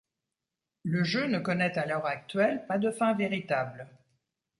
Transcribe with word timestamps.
Le 0.83 1.03
jeu 1.03 1.27
ne 1.27 1.37
connaît 1.37 1.77
à 1.77 1.85
l'heure 1.85 2.07
actuelle 2.07 2.65
pas 2.65 2.79
de 2.79 2.89
fin 2.89 3.13
véritable. 3.13 3.87